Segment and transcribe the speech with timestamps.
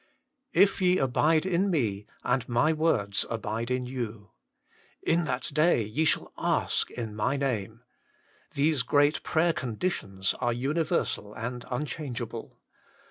[0.51, 4.31] "If ye abide in Me, and My words abide in you
[5.13, 7.83] ";"In that day ye shall ask in My Name":
[8.55, 12.57] these great prayer conditions are universal and unchangeable.